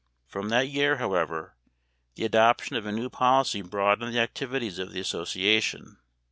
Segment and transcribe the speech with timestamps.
[0.25, 1.57] From that year, however,
[2.15, 5.97] the adoption of a new policy broadened the activities of the association.